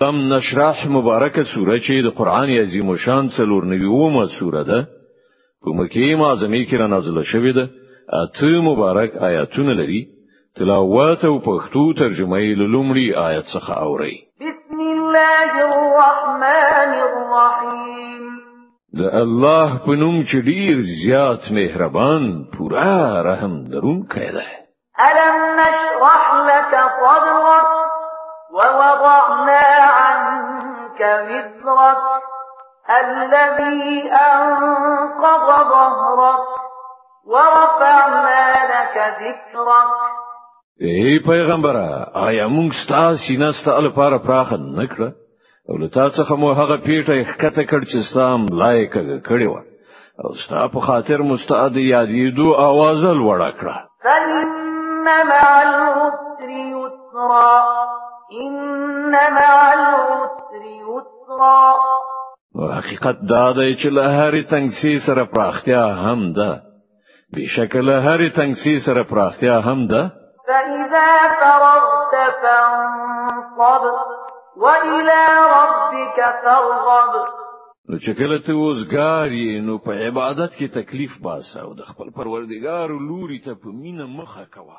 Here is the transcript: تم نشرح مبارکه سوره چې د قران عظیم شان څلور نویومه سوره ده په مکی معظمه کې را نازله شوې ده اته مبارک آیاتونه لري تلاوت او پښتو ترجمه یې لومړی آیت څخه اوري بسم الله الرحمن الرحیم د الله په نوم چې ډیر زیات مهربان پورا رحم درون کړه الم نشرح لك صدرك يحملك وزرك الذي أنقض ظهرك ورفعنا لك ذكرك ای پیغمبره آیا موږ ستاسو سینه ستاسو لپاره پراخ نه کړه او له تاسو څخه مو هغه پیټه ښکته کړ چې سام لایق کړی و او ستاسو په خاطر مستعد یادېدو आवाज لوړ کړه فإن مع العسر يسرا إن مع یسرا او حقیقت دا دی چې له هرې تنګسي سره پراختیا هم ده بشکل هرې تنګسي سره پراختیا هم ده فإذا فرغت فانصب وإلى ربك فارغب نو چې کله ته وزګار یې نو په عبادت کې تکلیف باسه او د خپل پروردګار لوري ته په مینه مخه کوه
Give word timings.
تم 0.00 0.32
نشرح 0.32 0.86
مبارکه 0.88 1.42
سوره 1.54 1.78
چې 1.80 1.92
د 2.06 2.14
قران 2.18 2.50
عظیم 2.62 2.96
شان 3.04 3.24
څلور 3.36 3.62
نویومه 3.72 4.24
سوره 4.38 4.62
ده 4.70 4.80
په 5.64 5.68
مکی 5.78 6.14
معظمه 6.22 6.60
کې 6.68 6.76
را 6.80 6.86
نازله 6.94 7.22
شوې 7.32 7.52
ده 7.58 7.64
اته 8.22 8.50
مبارک 8.66 9.10
آیاتونه 9.28 9.72
لري 9.80 10.00
تلاوت 10.56 11.24
او 11.28 11.34
پښتو 11.48 11.82
ترجمه 12.00 12.38
یې 12.46 12.54
لومړی 12.74 13.08
آیت 13.28 13.44
څخه 13.54 13.72
اوري 13.86 14.16
بسم 14.40 14.78
الله 14.96 15.46
الرحمن 15.66 16.92
الرحیم 17.12 18.22
د 18.98 19.02
الله 19.22 19.68
په 19.86 19.90
نوم 20.02 20.16
چې 20.28 20.36
ډیر 20.50 20.74
زیات 21.02 21.42
مهربان 21.50 22.22
پورا 22.56 23.22
رحم 23.30 23.54
درون 23.72 24.06
کړه 24.12 24.46
الم 25.08 25.34
نشرح 25.60 26.24
لك 26.50 26.70
صدرك 27.00 27.27
يحملك 31.00 31.54
وزرك 31.64 32.28
الذي 33.00 34.10
أنقض 34.10 35.46
ظهرك 35.70 36.44
ورفعنا 37.26 38.40
لك 38.74 39.14
ذكرك 39.22 39.88
ای 40.80 41.18
پیغمبره 41.18 42.06
آیا 42.26 42.46
موږ 42.48 42.72
ستاسو 42.84 43.24
سینه 43.28 43.52
ستاسو 43.52 43.80
لپاره 43.80 44.18
پراخ 44.18 44.52
نه 44.52 44.86
کړه 44.86 45.12
او 45.70 45.76
له 45.76 45.88
تاسو 45.88 46.24
څخه 46.24 46.32
مو 46.34 46.52
هغه 46.52 46.76
پیټه 46.76 47.24
ښکته 47.32 47.62
کړ 47.62 47.80
چې 47.84 47.98
سام 48.14 48.46
لایق 48.50 48.92
کړی 49.28 49.46
و 49.46 49.56
او 50.24 50.34
ستاسو 50.44 50.68
په 50.78 50.86
خاطر 50.86 51.22
مستعد 51.22 51.74
یادېدو 51.76 52.54
आवाज 52.68 53.00
لوړ 53.18 53.52
کړه 53.58 53.76
فإن 54.04 54.46
مع 55.06 55.48
العسر 55.62 56.50
يسرا 56.52 57.64
إن 58.40 59.10
مع 59.12 59.77
یسرا 60.64 61.76
او 62.56 62.62
حقیقت 62.78 63.16
دا 63.32 63.44
دی 63.58 63.70
چې 63.80 63.88
له 63.96 64.04
هرې 64.18 64.42
تنګسي 64.52 64.94
سره 65.06 65.22
پراختیا 65.34 65.84
هم 66.04 66.20
ده 66.38 66.50
بشکل 67.34 67.88
هرې 68.06 68.28
تنګسي 68.38 68.74
سره 68.86 69.02
پراختیا 69.10 69.56
هم 69.68 69.80
ده 69.90 70.02
فإذا 70.48 71.10
فرغت 71.40 72.14
فانصب 72.42 73.82
وإلى 74.62 75.20
ربك 75.56 76.18
فارغب 76.42 77.14
نو 77.88 77.96
چې 78.02 78.10
کله 78.18 78.36
ته 78.46 78.52
وزګار 78.64 79.28
یې 79.42 79.54
نو 79.66 79.74
په 79.84 79.92
عبادت 80.06 80.50
کې 80.58 80.66
تکلیف 80.78 81.12
باسه 81.26 81.56
او 81.64 81.70
د 81.78 81.82
خپل 81.90 82.08
پروردګار 82.18 82.88
لوري 83.08 83.38
ته 83.44 83.52
په 83.60 83.68
مینه 83.80 84.06
مخه 84.16 84.44
کوه 84.54 84.78